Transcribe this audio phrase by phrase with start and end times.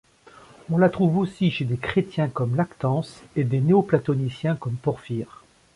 [0.71, 5.43] On la trouve aussi chez des chrétiens comme Lactance et des néo-platoniciens comme Porphyre.